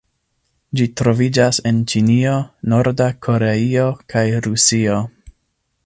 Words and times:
Ĝi 0.79 0.85
troviĝas 1.01 1.59
en 1.71 1.83
Ĉinio, 1.93 2.33
Norda 2.73 3.11
Koreio 3.27 3.85
kaj 4.15 4.25
Rusio. 4.49 4.99